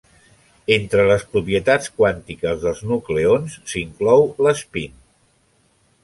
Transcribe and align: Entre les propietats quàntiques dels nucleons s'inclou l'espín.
Entre 0.75 1.03
les 1.09 1.25
propietats 1.33 1.91
quàntiques 1.99 2.63
dels 2.63 2.81
nucleons 2.91 3.57
s'inclou 3.73 4.25
l'espín. 4.47 4.97